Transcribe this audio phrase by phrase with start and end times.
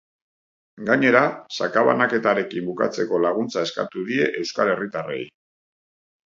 [0.85, 1.19] Gainera,
[1.57, 5.21] sakabanaketarekin bukatzeko laguntza eskatu die euskal herritarrei.